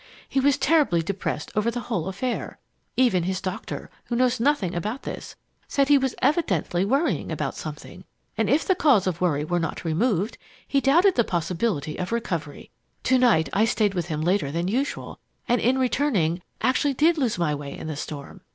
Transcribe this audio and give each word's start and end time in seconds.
He 0.27 0.39
was 0.39 0.57
terribly 0.57 1.03
depressed 1.03 1.51
over 1.55 1.69
the 1.69 1.81
whole 1.81 2.07
affair. 2.07 2.57
Even 2.97 3.21
his 3.21 3.39
doctor, 3.39 3.91
who 4.05 4.15
knows 4.15 4.39
nothing 4.39 4.73
about 4.73 5.03
this, 5.03 5.35
said 5.67 5.89
he 5.89 5.97
was 5.99 6.15
evidently 6.23 6.83
worrying 6.83 7.31
about 7.31 7.53
something, 7.53 8.03
and 8.35 8.49
if 8.49 8.65
the 8.65 8.73
cause 8.73 9.05
of 9.05 9.21
worry 9.21 9.45
were 9.45 9.59
not 9.59 9.85
removed, 9.85 10.39
he 10.67 10.81
doubted 10.81 11.13
the 11.13 11.23
possibility 11.23 11.97
of 11.99 12.11
recovery. 12.11 12.71
Tonight 13.03 13.47
I 13.53 13.63
stayed 13.65 13.93
with 13.93 14.07
him 14.07 14.21
later 14.21 14.51
than 14.51 14.67
usual, 14.67 15.19
and 15.47 15.61
in 15.61 15.77
returning, 15.77 16.41
actually 16.61 16.95
did 16.95 17.19
lose 17.19 17.37
my 17.37 17.53
way 17.53 17.77
in 17.77 17.85
the 17.85 17.95
storm. 17.95 18.41